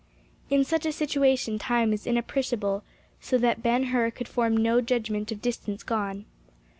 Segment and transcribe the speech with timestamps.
[0.49, 2.83] In such a situation time is inappreciable;
[3.19, 6.25] so that Ben Hur could form no judgment of distance gone.